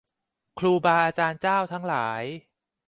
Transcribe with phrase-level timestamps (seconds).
[0.59, 2.23] ครูบาอาจารย์เจ้าทั้งหลาย